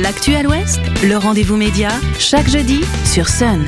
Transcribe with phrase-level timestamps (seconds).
[0.00, 3.62] L'actu à l'Ouest, le rendez-vous média, chaque jeudi sur Sun.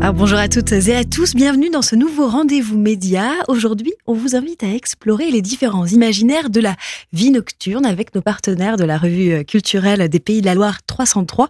[0.00, 3.32] Bonjour à toutes et à tous, bienvenue dans ce nouveau rendez-vous média.
[3.48, 6.76] Aujourd'hui, on vous invite à explorer les différents imaginaires de la
[7.12, 11.48] vie nocturne avec nos partenaires de la revue culturelle des Pays de la Loire 303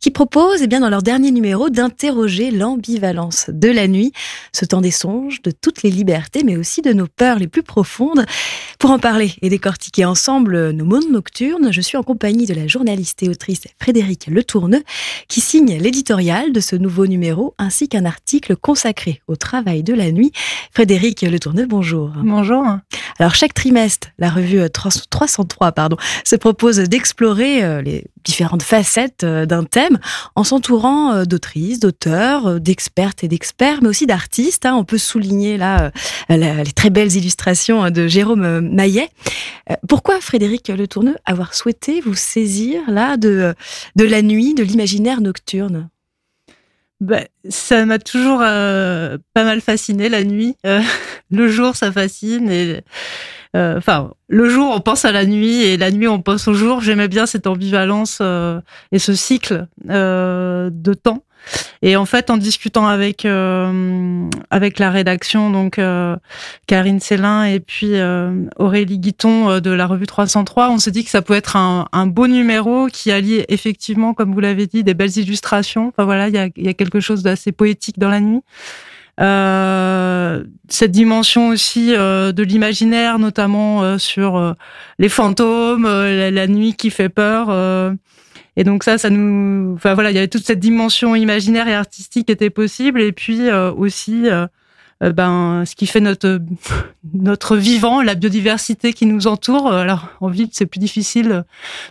[0.00, 4.12] qui propose eh bien, dans leur dernier numéro d'interroger l'ambivalence de la nuit,
[4.52, 7.64] ce temps des songes, de toutes les libertés mais aussi de nos peurs les plus
[7.64, 8.24] profondes.
[8.78, 12.66] Pour en parler et décortiquer ensemble nos mondes nocturnes, je suis en compagnie de la
[12.66, 14.84] journaliste et autrice Frédéric Letourneux
[15.28, 20.10] qui signe l'éditorial de ce nouveau numéro ainsi qu'un article consacré au travail de la
[20.10, 20.32] nuit.
[20.72, 22.12] Frédéric Letourneux, bonjour.
[22.22, 22.64] Bonjour.
[23.18, 29.46] Alors chaque trimestre, la revue 303 pardon, se propose d'explorer euh, les différentes facettes euh,
[29.46, 29.98] d'un thème
[30.34, 34.66] en s'entourant euh, d'autrices, d'auteurs, d'expertes et d'experts, mais aussi d'artistes.
[34.66, 34.74] Hein.
[34.74, 35.90] On peut souligner là
[36.28, 39.08] les très belles illustrations de Jérôme Maillet.
[39.88, 43.54] Pourquoi Frédéric Letourneux avoir souhaité vous saisir là de,
[43.96, 45.88] de la nuit, de l'imaginaire nocturne?
[47.00, 50.56] Bah, ça m'a toujours euh, pas mal fasciné la nuit.
[50.64, 50.80] Euh,
[51.30, 52.50] le jour, ça fascine.
[52.50, 52.80] Et
[53.54, 56.54] euh, enfin, le jour, on pense à la nuit et la nuit, on pense au
[56.54, 56.80] jour.
[56.80, 58.20] J'aimais bien cette ambivalence
[58.92, 61.22] et ce cycle de temps.
[61.82, 66.16] Et en fait, en discutant avec euh, avec la rédaction, donc euh,
[66.66, 71.10] Karine Célin et puis euh, Aurélie Guiton de la revue 303, on s'est dit que
[71.10, 74.94] ça pouvait être un, un beau numéro qui allie effectivement, comme vous l'avez dit, des
[74.94, 75.88] belles illustrations.
[75.88, 78.40] Enfin voilà, il y a, y a quelque chose d'assez poétique dans la nuit.
[79.18, 84.54] Euh, cette dimension aussi euh, de l'imaginaire, notamment sur
[84.98, 87.50] les fantômes, la, la, nuit qui fait peur.
[88.56, 91.74] Et donc ça, ça nous, enfin voilà, il y avait toute cette dimension imaginaire et
[91.74, 94.46] artistique qui était possible, et puis euh, aussi, euh,
[95.02, 96.40] euh, ben, ce qui fait notre
[97.12, 99.70] notre vivant, la biodiversité qui nous entoure.
[99.70, 101.44] Alors en ville, c'est plus difficile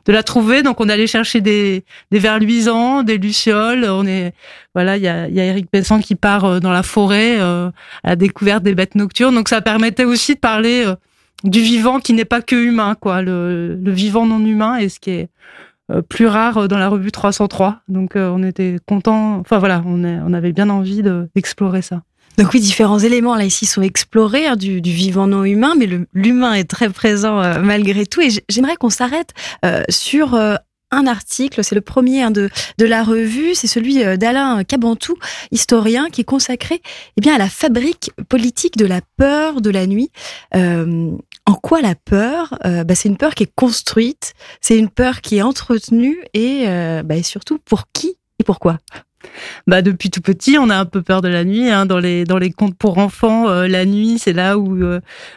[0.06, 3.86] de la trouver, donc on allait chercher des des vers luisants, des lucioles.
[3.86, 4.34] On est,
[4.74, 7.72] voilà, il y a, y a Eric Besson qui part dans la forêt à
[8.04, 9.36] la découverte des bêtes nocturnes.
[9.36, 10.86] Donc ça permettait aussi de parler
[11.44, 15.00] du vivant qui n'est pas que humain, quoi, le, le vivant non humain, et ce
[15.00, 15.28] qui est euh,
[16.10, 17.82] plus rare dans la revue 303.
[17.88, 19.38] Donc euh, on était content.
[19.40, 22.02] Enfin voilà, on, avait bien envie d'explorer ça.
[22.38, 26.54] Donc oui, différents éléments là ici sont explorés hein, du, vivant non humain, mais l'humain
[26.54, 28.22] est très présent euh, malgré tout.
[28.22, 29.34] Et j'aimerais qu'on s'arrête
[29.90, 30.38] sur
[30.92, 35.16] un article, c'est le premier hein, de, de la revue, c'est celui d'Alain Cabantou,
[35.52, 36.82] historien, qui est consacré
[37.18, 40.12] eh bien, à la fabrique politique de la peur de la nuit.
[40.56, 41.12] Euh,
[41.46, 45.22] en quoi la peur euh, bah, C'est une peur qui est construite, c'est une peur
[45.22, 48.80] qui est entretenue et, euh, bah, et surtout pour qui et pourquoi?
[49.68, 51.70] Bah depuis tout petit, on a un peu peur de la nuit.
[51.70, 51.86] Hein.
[51.86, 54.78] Dans les dans les contes pour enfants, euh, la nuit, c'est là où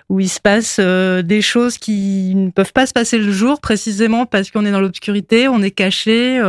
[0.09, 4.27] où il se passe des choses qui ne peuvent pas se passer le jour, précisément
[4.27, 6.41] parce qu'on est dans l'obscurité, on est caché.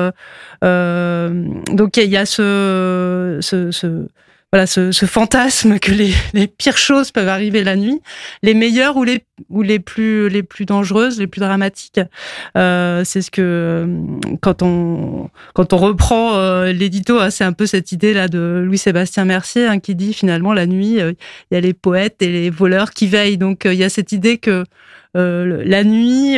[0.61, 4.07] donc il y a ce, ce
[4.51, 8.01] voilà ce, ce, fantasme que les, les, pires choses peuvent arriver la nuit,
[8.41, 11.99] les meilleures ou les ou les plus les plus dangereuses, les plus dramatiques.
[12.57, 17.53] Euh, c'est ce que euh, quand on quand on reprend euh, l'édito, hein, c'est un
[17.53, 21.13] peu cette idée là de Louis Sébastien Mercier hein, qui dit finalement la nuit euh,
[21.51, 23.37] il y a les poètes et les voleurs qui veillent.
[23.37, 24.63] Donc il y a cette idée que
[25.13, 26.37] la nuit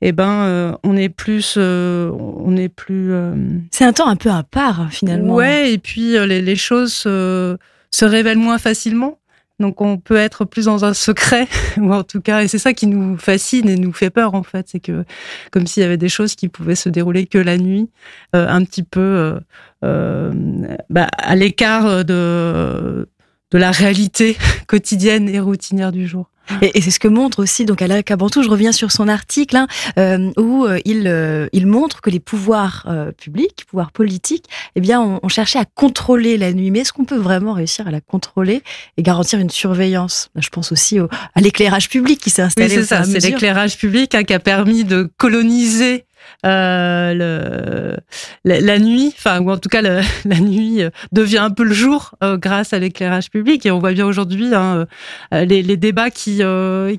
[0.00, 3.12] eh ben, euh, on est plus, euh, on est plus.
[3.12, 3.34] Euh,
[3.72, 5.34] c'est un temps un peu à part finalement.
[5.34, 7.58] Ouais, et puis les, les, choses se,
[8.00, 9.18] révèlent moins facilement.
[9.58, 11.48] Donc on peut être plus dans un secret,
[11.78, 14.44] ou en tout cas, et c'est ça qui nous fascine et nous fait peur en
[14.44, 15.04] fait, c'est que
[15.50, 17.90] comme s'il y avait des choses qui pouvaient se dérouler que la nuit,
[18.34, 19.36] un petit peu
[19.82, 23.08] bah, à l'écart de
[23.50, 24.36] de la réalité
[24.66, 26.26] quotidienne et routinière du jour.
[26.62, 28.42] Et, c'est ce que montre aussi donc Alain Cabantou.
[28.42, 29.66] Je reviens sur son article hein,
[29.98, 32.86] euh, où euh, il euh, il montre que les pouvoirs
[33.16, 36.70] publics, pouvoirs politiques, eh bien, ont, cherché à contrôler la nuit.
[36.70, 38.62] Mais est-ce qu'on peut vraiment réussir à la contrôler
[38.96, 40.30] et garantir une surveillance?
[40.36, 42.68] Je pense aussi au, à l'éclairage public qui s'est installé.
[42.68, 43.04] Oui, c'est ça.
[43.04, 46.04] C'est l'éclairage public hein, qui a permis de coloniser
[46.46, 47.96] euh,
[48.44, 49.82] la, nuit, enfin ou en tout cas
[50.24, 53.66] la, nuit euh, devient un peu le jour euh, grâce à l'éclairage public.
[53.66, 54.86] Et on voit bien aujourd'hui hein,
[55.32, 56.42] les, les, débats qui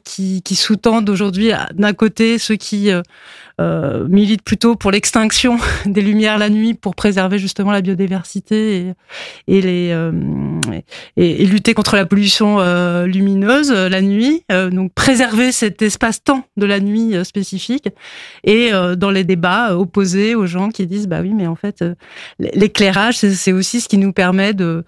[0.04, 2.92] qui, qui sous-tendent aujourd'hui d'un côté ceux qui
[3.60, 8.94] euh, milite plutôt pour l'extinction des lumières la nuit pour préserver justement la biodiversité
[9.48, 10.12] et, euh,
[11.18, 14.44] lutter contre la pollution euh, lumineuse la nuit.
[14.50, 17.90] donc préserver cet espace-temps de la nuit spécifique
[18.44, 21.84] et dans les débats opposés aux gens qui disent bah oui mais en fait
[22.40, 24.86] l'éclairage c'est aussi ce qui nous permet de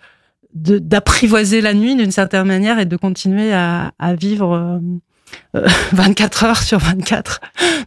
[0.54, 4.80] d'apprivoiser la nuit d'une certaine manière et de continuer à vivre
[5.92, 7.42] 24 heures sur 24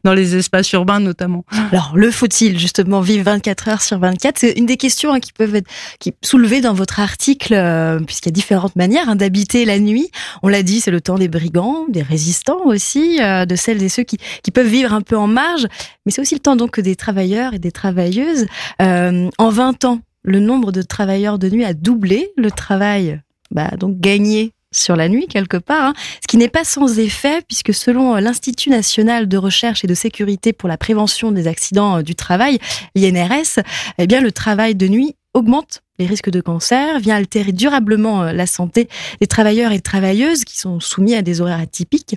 [0.05, 1.44] dans les espaces urbains notamment.
[1.73, 5.32] Alors, le faut-il justement vivre 24 heures sur 24 C'est une des questions hein, qui
[5.32, 5.69] peuvent être
[5.99, 10.11] qui soulevées dans votre article, euh, puisqu'il y a différentes manières hein, d'habiter la nuit.
[10.43, 13.88] On l'a dit, c'est le temps des brigands, des résistants aussi, euh, de celles et
[13.88, 15.67] ceux qui, qui peuvent vivre un peu en marge,
[16.05, 18.46] mais c'est aussi le temps donc des travailleurs et des travailleuses.
[18.82, 22.31] Euh, en 20 ans, le nombre de travailleurs de nuit a doublé.
[22.37, 23.20] Le travail,
[23.50, 25.93] bah, donc gagné sur la nuit quelque part, hein.
[26.21, 30.53] ce qui n'est pas sans effet puisque selon l'Institut national de recherche et de sécurité
[30.53, 32.59] pour la prévention des accidents euh, du travail,
[32.94, 33.61] l'INRS,
[33.99, 38.32] eh bien le travail de nuit augmente les risques de cancer, vient altérer durablement euh,
[38.32, 38.88] la santé
[39.21, 42.17] des travailleurs et travailleuses qui sont soumis à des horaires atypiques.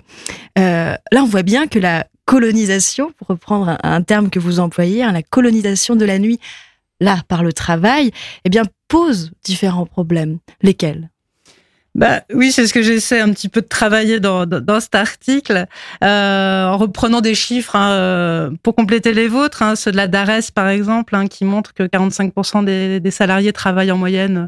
[0.57, 5.03] Euh, là, on voit bien que la colonisation, pour reprendre un, terme que vous employez,
[5.03, 6.39] hein, la colonisation de la nuit,
[7.00, 8.12] là, par le travail,
[8.44, 10.39] eh bien, pose différents problèmes.
[10.62, 11.10] Lesquels?
[11.98, 15.66] Bah oui, c'est ce que j'essaie un petit peu de travailler dans, dans, cet article,
[16.04, 20.08] euh, en reprenant des chiffres hein, euh, pour compléter les vôtres, hein, ceux de la
[20.08, 24.48] DARES par exemple, hein, qui montrent que 45% des, des, salariés travaillent en moyenne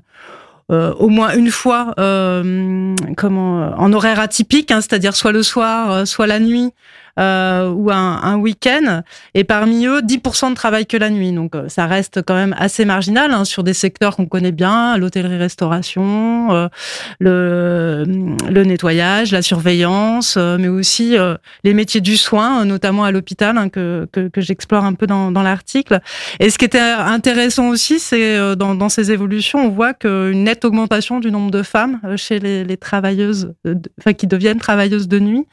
[0.72, 6.06] euh, au moins une fois euh, en horaire atypique, hein, c'est-à-dire soit le soir, euh,
[6.06, 6.74] soit la nuit
[7.20, 9.04] euh, ou un, un week-end.
[9.34, 11.32] Et parmi eux, 10% ne travaillent que la nuit.
[11.32, 16.52] Donc ça reste quand même assez marginal hein, sur des secteurs qu'on connaît bien, l'hôtellerie-restauration,
[16.52, 16.68] euh,
[17.20, 18.04] le,
[18.50, 21.16] le nettoyage, la surveillance, mais aussi
[21.64, 25.32] les métiers du soin, notamment à l'hôpital, hein, que, que, que j'explore un peu dans,
[25.32, 26.00] dans l'article.
[26.40, 30.66] Et ce qui était intéressant aussi, c'est dans, dans ces évolutions, on voit qu'une nette
[30.66, 35.20] augmentation du nombre de femmes euh, chez les, travailleuses, euh, enfin qui deviennent travailleuses de
[35.20, 35.46] nuit.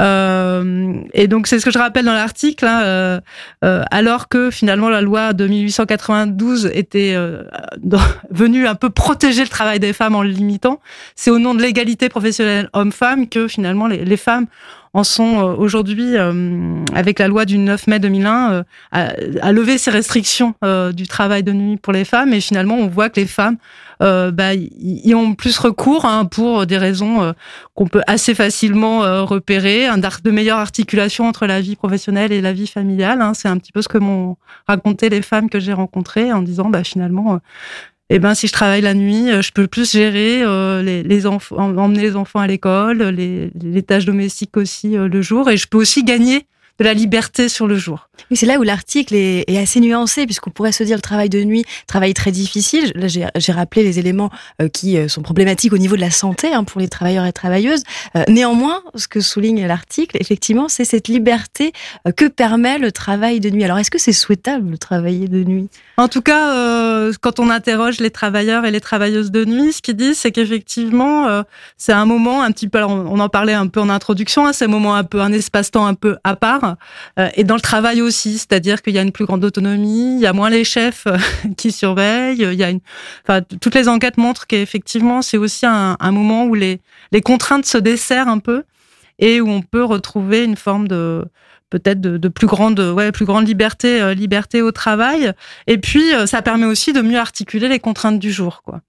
[0.00, 3.20] Euh, et donc c'est ce que je rappelle dans l'article, hein,
[3.60, 7.16] alors que finalement la loi de 1892 était
[8.30, 10.80] venue un peu protéger le travail des femmes en le limitant.
[11.14, 14.46] C'est au nom de l'égalité professionnelle homme-femme que finalement les femmes
[14.94, 18.62] en sont euh, aujourd'hui, euh, avec la loi du 9 mai 2001, euh,
[19.40, 20.54] à, lever ces restrictions
[20.92, 22.32] du travail de nuit pour les femmes.
[22.32, 23.56] Et finalement, on voit que les femmes
[24.00, 27.34] bah, y ont plus recours hein, pour des raisons
[27.74, 32.66] qu'on peut assez facilement repérer, de meilleure articulation entre la vie professionnelle et la vie
[32.66, 33.22] familiale.
[33.22, 33.32] Hein.
[33.34, 34.36] C'est un petit peu ce que m'ont
[34.66, 37.40] raconté les femmes que j'ai rencontrées en disant bah, finalement
[38.14, 41.56] eh ben si je travaille la nuit, euh, je peux plus gérer euh, les, enfants,
[41.56, 45.66] emmener les enfants à l'école, les, les, tâches domestiques aussi euh, le jour, et je
[45.66, 46.44] peux aussi gagner
[46.78, 48.08] de la liberté sur le jour.
[48.30, 51.28] Oui, c'est là où l'article est, est, assez nuancé, puisqu'on pourrait se dire le travail
[51.28, 52.92] de nuit, travail très difficile.
[52.94, 54.30] Là, j'ai rappelé les éléments
[54.60, 57.32] euh, qui euh, sont problématiques au niveau de la santé hein, pour les travailleurs et
[57.32, 57.82] travailleuses.
[58.16, 61.72] Euh, néanmoins, ce que souligne l'article, effectivement, c'est cette liberté
[62.16, 63.64] que permet le travail de nuit.
[63.64, 65.68] Alors, est-ce que c'est souhaitable de travailler de nuit?
[65.96, 69.96] En tout cas, quand on interroge les travailleurs et les travailleuses de nuit, ce qu'ils
[69.96, 71.44] disent, c'est qu'effectivement,
[71.76, 72.82] c'est un moment un petit peu.
[72.82, 74.46] on en parlait un peu en introduction.
[74.46, 76.61] Hein, c'est un moment un peu un espace-temps un peu à part
[77.18, 80.20] euh, et dans le travail aussi, c'est-à-dire qu'il y a une plus grande autonomie, il
[80.20, 81.18] y a moins les chefs euh,
[81.56, 86.54] qui surveillent, il y a toutes les enquêtes montrent qu'effectivement, c'est aussi un, moment où
[86.54, 86.80] les,
[87.24, 88.64] contraintes se desserrent un peu
[89.18, 91.24] et où on peut retrouver une forme de
[91.70, 95.32] peut-être de, de, plus grande ouais plus grande liberté euh, liberté au travail.
[95.66, 98.80] Et puis ça permet aussi de mieux articuler les contraintes du jour quoi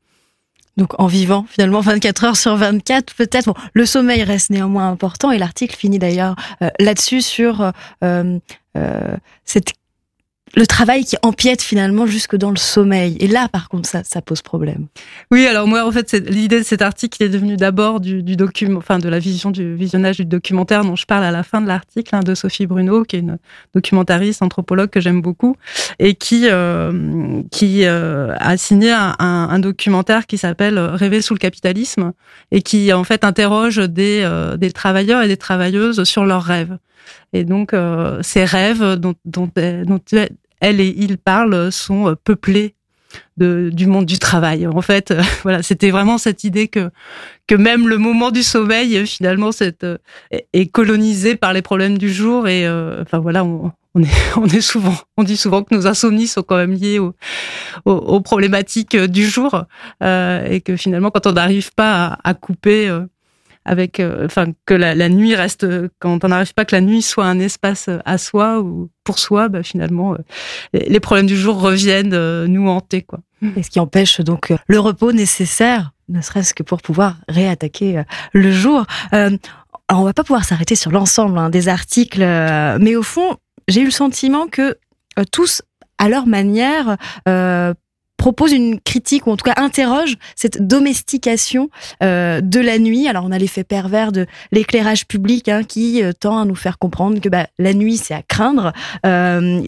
[0.77, 3.45] donc en vivant finalement 24 heures sur 24 peut-être.
[3.45, 8.39] Bon, le sommeil reste néanmoins important et l'article finit d'ailleurs euh, là-dessus sur euh,
[8.77, 9.73] euh, cette
[10.55, 13.17] le travail qui empiète finalement jusque dans le sommeil.
[13.19, 14.85] Et là, par contre, ça, ça pose problème.
[15.31, 18.77] Oui, alors moi, en fait, l'idée de cet article est devenue d'abord du, du document,
[18.77, 21.67] enfin de la vision du visionnage du documentaire dont je parle à la fin de
[21.67, 23.37] l'article hein, de Sophie Bruno, qui est une
[23.73, 25.55] documentariste, anthropologue que j'aime beaucoup,
[25.97, 31.39] et qui euh, qui euh, a signé un, un, documentaire qui s'appelle Rêver sous le
[31.39, 32.13] capitalisme
[32.51, 36.77] et qui en fait interroge des euh, des travailleurs et des travailleuses sur leurs rêves.
[37.33, 39.99] Et donc, euh, ces rêves dont, dont, dont,
[40.63, 42.73] elle et il parlent sont euh, peuplés
[43.37, 44.65] de, du monde du travail.
[44.65, 46.89] En fait, euh, voilà, c'était vraiment cette idée que
[47.45, 49.85] que même le moment du sommeil, euh, finalement, cette,
[50.31, 52.47] est colonisé par les problèmes du jour.
[52.47, 52.67] Et
[53.01, 56.55] enfin voilà, on, est on est souvent, on dit souvent que nos insomnies sont quand
[56.55, 57.13] même liées aux,
[57.85, 59.65] aux, problématiques du jour
[60.01, 62.89] euh, et que finalement, quand on n'arrive pas à couper
[63.65, 65.65] avec, euh, enfin, que la, nuit reste,
[65.99, 69.49] quand on n'arrive pas que la nuit soit un espace à soi ou pour soi,
[69.49, 70.17] bah, finalement, euh,
[70.73, 73.19] les problèmes du jour reviennent euh, nous hanter, quoi.
[73.57, 78.01] Et ce qui empêche donc le repos nécessaire, ne serait-ce que pour pouvoir réattaquer
[78.31, 78.85] le jour.
[79.11, 79.31] alors,
[79.89, 83.35] on va pas pouvoir s'arrêter sur l'ensemble hein, des articles, mais au fond,
[83.67, 84.77] j'ai eu le sentiment que
[85.33, 85.61] tous,
[85.97, 86.95] à leur manière,
[88.23, 93.09] propose une critique ou en tout cas interroge cette domestication de la nuit.
[93.09, 97.19] Alors on a l'effet pervers de l'éclairage public hein, qui tend à nous faire comprendre
[97.19, 98.71] que bah, la nuit c'est à craindre,
[99.03, 99.67] la,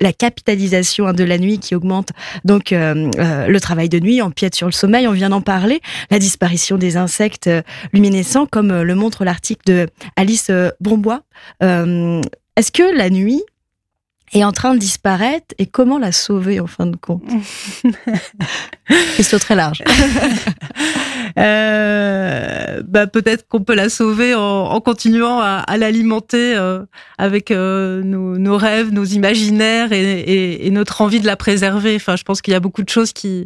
[0.00, 2.10] la, capitalisation hein, de la nuit qui augmente
[2.44, 5.08] donc le travail de nuit, empiète sur le sommeil.
[5.08, 7.48] On vient d'en parler, la disparition des insectes
[7.94, 10.50] luminescents comme le montre l'article de Alice
[10.82, 11.22] Brombois.
[11.62, 13.42] Est-ce que la nuit
[14.32, 17.22] est en train de disparaître et comment la sauver en fin de compte?
[19.16, 19.82] Question très large.
[21.38, 26.84] euh, bah peut-être qu'on peut la sauver en, en continuant à, à l'alimenter euh,
[27.18, 31.94] avec euh, nos, nos, rêves, nos imaginaires et, et, et, notre envie de la préserver.
[31.96, 33.44] Enfin, je pense qu'il y a beaucoup de choses qui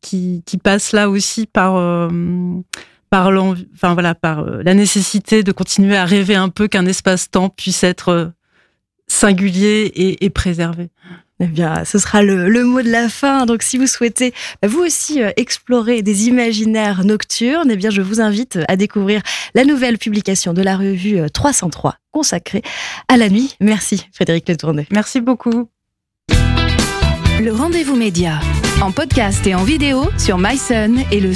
[0.00, 2.08] qui, qui passent là aussi par euh,
[3.10, 3.28] par
[3.74, 8.32] enfin voilà, par la nécessité de continuer à rêver un peu qu'un espace-temps puisse être
[9.10, 10.88] singulier et, et préservé.
[11.42, 13.46] Eh bien, ce sera le, le, mot de la fin.
[13.46, 18.20] Donc, si vous souhaitez vous aussi euh, explorer des imaginaires nocturnes, eh bien, je vous
[18.20, 19.22] invite à découvrir
[19.54, 22.62] la nouvelle publication de la revue 303 euh, consacrée
[23.08, 23.56] à la nuit.
[23.60, 24.86] Merci, Frédéric Letourné.
[24.90, 25.70] Merci beaucoup.
[26.28, 28.38] Le rendez-vous média
[28.82, 31.32] en podcast et en vidéo sur myson et le.